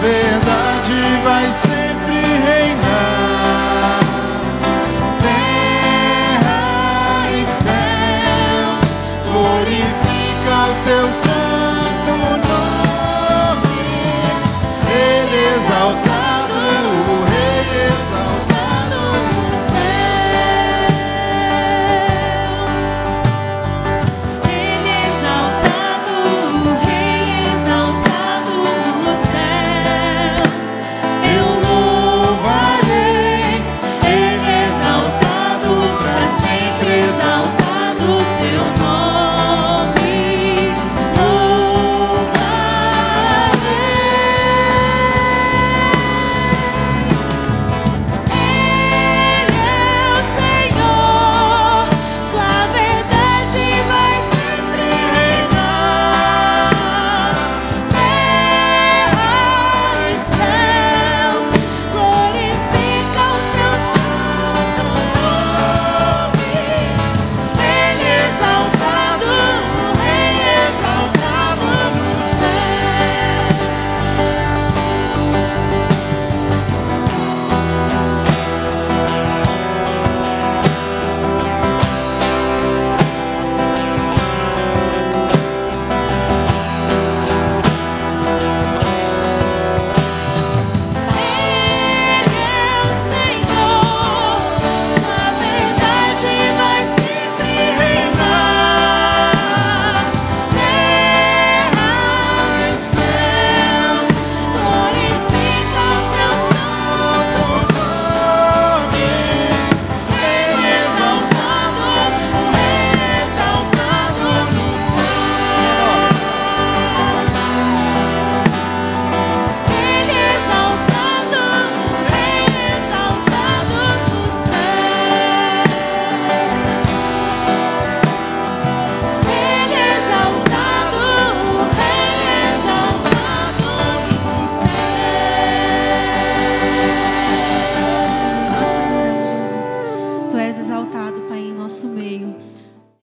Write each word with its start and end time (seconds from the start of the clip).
having 0.00 0.47